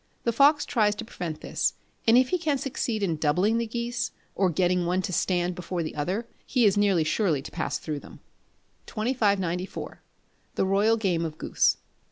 The 0.23 0.33
fox 0.33 0.65
tries 0.65 0.95
to 0.95 1.05
prevent 1.05 1.41
this, 1.41 1.75
and 2.07 2.17
if 2.17 2.29
he 2.29 2.39
can 2.39 2.57
succeed 2.57 3.03
in 3.03 3.17
doubling 3.17 3.59
the 3.59 3.67
geese, 3.67 4.09
or 4.33 4.49
getting 4.49 4.87
one 4.87 5.03
to 5.03 5.13
stand 5.13 5.53
before 5.53 5.83
the 5.83 5.93
other, 5.93 6.27
he 6.43 6.65
is 6.65 6.75
nearly 6.75 7.03
sure 7.03 7.39
to 7.39 7.51
pass 7.51 7.77
through 7.77 7.99
them. 7.99 8.19
2594. 8.87 10.01
The 10.55 10.65
Royal 10.65 10.97
Game 10.97 11.23
of 11.23 11.37
Goose. 11.37 11.77